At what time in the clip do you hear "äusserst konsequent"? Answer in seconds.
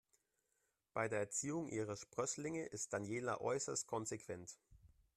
3.39-4.57